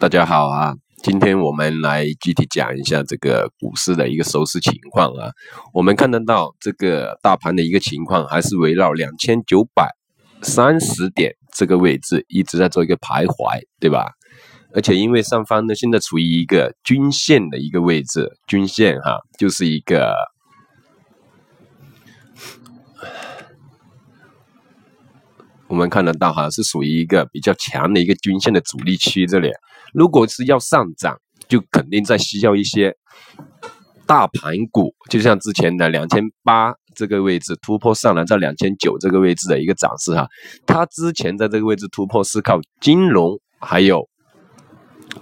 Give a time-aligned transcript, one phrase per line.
[0.00, 5.32] 大家好啊，今天我们来具体讲一下这个股市的一个收市情况啊。
[5.74, 9.90] 我们看得到这个大盘的一个情况，还是围绕两千九百
[10.40, 14.12] 三十点这个位置一直在做一个徘徊，对吧？
[14.72, 20.14] 而且因为上方呢现在处于一个均线的一个位置，均线哈就是一个。
[25.66, 29.50] 我们看得到哈，是属于一个比较强的一个均线的阻力区这里。
[29.92, 31.16] 如果是要上涨，
[31.48, 32.94] 就肯定在需要一些
[34.06, 40.26] 大盘股，就像之前的两千八这个位置突破上来，在两千九这个位置的一个涨势哈。
[40.66, 44.08] 它之前在这个位置突破是靠金融还有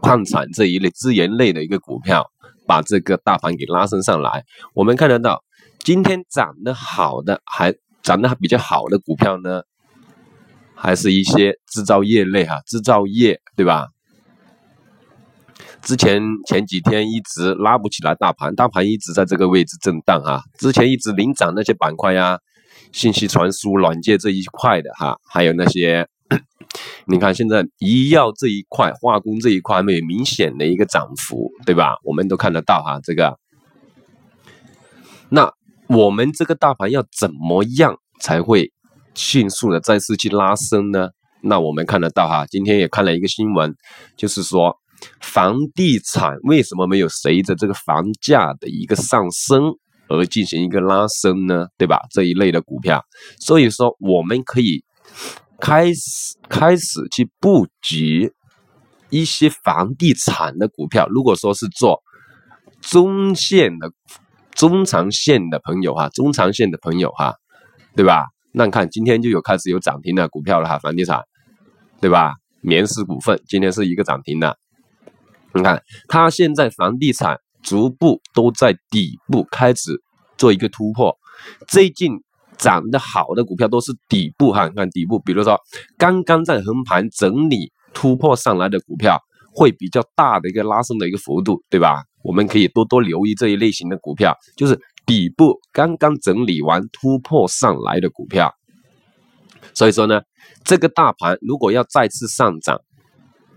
[0.00, 2.26] 矿产这一类资源类的一个股票，
[2.66, 4.44] 把这个大盘给拉升上来。
[4.74, 5.42] 我们看得到，
[5.84, 9.62] 今天涨得好的还涨得还比较好的股票呢。
[10.82, 13.88] 还是一些制造业类哈，制造业对吧？
[15.82, 20.42] 之前前几天一直拉不起来大盘，大盘一直在这个位置震荡哈。
[20.58, 22.38] 之前一直领涨那些板块呀，
[22.92, 26.06] 信息传输、软件这一块的哈，还有那些，
[27.06, 31.96] 你看现在医药这一块、化工这一块没有明显的一个涨幅，对吧？
[32.04, 33.38] 我们都看得到哈，这个。
[35.28, 35.52] 那
[35.88, 38.72] 我们这个大盘要怎么样才会？
[39.12, 41.08] 迅速的再次去拉升呢？
[41.42, 43.74] 那我们看得到哈，今天也看了一个新闻，
[44.16, 44.76] 就是说
[45.20, 49.74] 房地产为什么没有随着这个房价的一个上升
[50.08, 51.66] 而进行一个拉升呢？
[51.78, 52.00] 对吧？
[52.10, 53.04] 这一类的股票，
[53.38, 54.82] 所以说我们可以
[55.60, 58.32] 开始开始去布局
[59.08, 61.06] 一些房地产的股票。
[61.08, 62.02] 如果说是做
[62.80, 63.92] 中线的、
[64.52, 67.34] 中长线的朋友哈，中长线的朋友哈，
[67.94, 68.26] 对吧？
[68.52, 71.22] 那看，今天就有开始有涨停的股票了哈，房地产，
[72.00, 72.34] 对吧？
[72.62, 74.58] 棉石股份今天是一个涨停的。
[75.54, 80.02] 你看，它现在房地产逐步都在底部开始
[80.36, 81.16] 做一个突破。
[81.68, 82.12] 最近
[82.56, 85.58] 涨得好的股票都是底部哈，你看底部，比如说
[85.96, 89.18] 刚刚在横盘整理突破上来的股票，
[89.54, 92.04] 会比较大的一个拉升的一个幅度，对吧？
[92.22, 94.78] 我们可以多多留意这一类型的股票，就是。
[95.06, 98.54] 底部刚刚整理完突破上来的股票，
[99.74, 100.20] 所以说呢，
[100.62, 102.78] 这个大盘如果要再次上涨，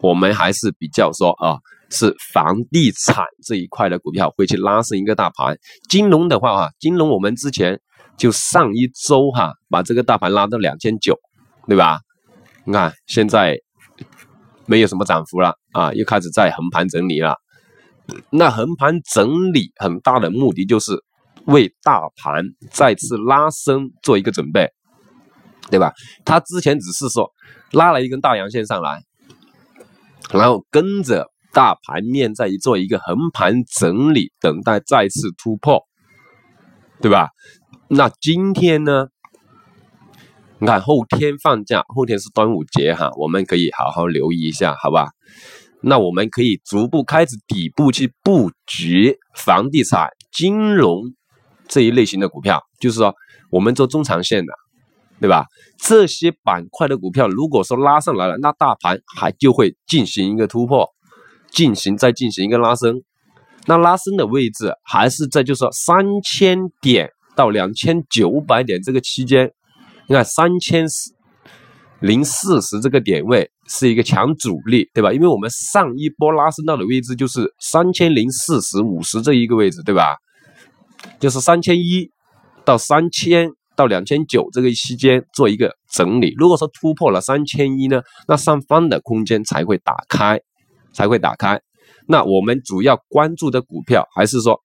[0.00, 1.58] 我们还是比较说啊，
[1.90, 5.56] 是房地产这一块的股票会去拉升一个大盘。
[5.88, 7.80] 金融的话哈，金融我们之前
[8.16, 11.18] 就上一周哈，把这个大盘拉到两千九，
[11.66, 12.00] 对吧？
[12.64, 13.58] 你看现在
[14.66, 17.36] 没有什么涨幅了啊，又开始在横盘整理了。
[18.30, 21.02] 那横盘整理很大的目的就是。
[21.46, 24.68] 为大盘再次拉升做一个准备，
[25.70, 25.90] 对吧？
[26.22, 27.32] 它之前只是说
[27.72, 29.02] 拉了一根大阳线上来，
[30.30, 35.82] 然后跟着大盘面在做一个横盘整理，等待再次突破，
[37.00, 37.30] 对吧？
[37.88, 39.08] 那今天呢？
[40.58, 45.10] 你看后天放假，后天是端午节哈，我们可以好好留意一下，好吧？
[45.82, 51.14] 那我们可以逐步开始底部去布局房地产、金融。
[51.66, 53.14] 这一类型的股票，就是说
[53.48, 54.52] 我们做中长线的，
[55.20, 55.46] 对吧？
[55.78, 60.90] 这些板块的股票，如果说拉上来了，那大盘还就会进行一个突破，
[61.52, 63.02] 进行再进行一个拉升。
[63.66, 69.50] 那拉升的位置还是在，就是说三千点到两千九百点这个期间。
[70.08, 70.86] 你看三千
[72.00, 75.12] 零四十这个点位是一个强阻力，对吧？
[75.12, 80.16] 因为我们上一波拉升到的位置就是三千零四十五十这一个位置，对吧？
[81.18, 82.10] 就是三千一
[82.64, 90.40] 到三千到两千九这个期间做一个整理，如果说突破了三千一呢，那上方的空间才会打开，
[90.92, 91.60] 才会打开。
[92.06, 94.60] 那我们主要关注的股票还是说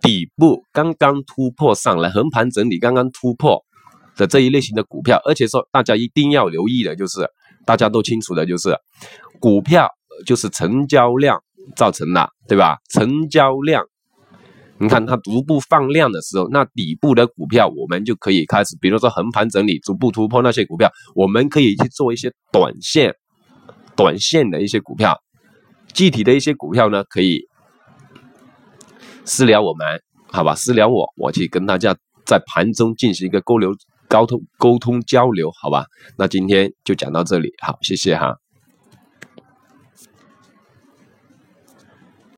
[0.00, 3.62] 底部刚刚突破上来，横盘整理刚刚突破
[4.16, 7.26] 的这一类型的股票，而且说大家一定要留意的就是
[7.64, 8.76] 大家都清楚的就是
[9.40, 9.88] 股票
[10.26, 11.40] 就是成交量
[11.74, 12.76] 造成的，对吧？
[12.90, 13.82] 成交量。
[14.78, 23.14] 你看它逐步放量的时候，那底部的股票我们就可以开始，比如说横盘整理、逐步突破那些股票，我们可以去做一些短线、
[23.96, 25.16] 短线的一些股票。
[25.92, 27.46] 具体的一些股票呢，可以
[29.24, 29.86] 私聊我们，
[30.32, 30.54] 好吧？
[30.54, 31.96] 私聊我，我去跟大家
[32.26, 33.70] 在盘中进行一个沟流、
[34.08, 35.86] 沟通、沟通交流，好吧？
[36.18, 38.34] 那今天就讲到这里，好，谢谢哈。